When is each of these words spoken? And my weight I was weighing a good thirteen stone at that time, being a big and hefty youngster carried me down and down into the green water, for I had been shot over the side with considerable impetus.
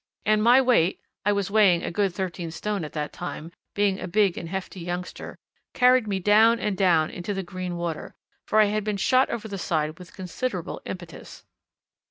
And 0.25 0.41
my 0.41 0.59
weight 0.59 0.99
I 1.27 1.31
was 1.31 1.51
weighing 1.51 1.83
a 1.83 1.91
good 1.91 2.11
thirteen 2.11 2.49
stone 2.49 2.83
at 2.83 2.93
that 2.93 3.13
time, 3.13 3.51
being 3.75 3.99
a 3.99 4.07
big 4.07 4.35
and 4.35 4.49
hefty 4.49 4.79
youngster 4.79 5.37
carried 5.75 6.07
me 6.07 6.19
down 6.19 6.57
and 6.59 6.75
down 6.75 7.11
into 7.11 7.35
the 7.35 7.43
green 7.43 7.77
water, 7.77 8.15
for 8.47 8.59
I 8.59 8.65
had 8.65 8.83
been 8.83 8.97
shot 8.97 9.29
over 9.29 9.47
the 9.47 9.59
side 9.59 9.99
with 9.99 10.15
considerable 10.15 10.81
impetus. 10.85 11.45